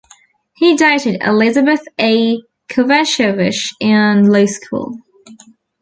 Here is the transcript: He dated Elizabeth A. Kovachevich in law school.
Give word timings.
He 0.55 0.75
dated 0.75 1.21
Elizabeth 1.21 1.81
A. 1.99 2.41
Kovachevich 2.69 3.69
in 3.79 4.25
law 4.31 4.47
school. 4.47 4.97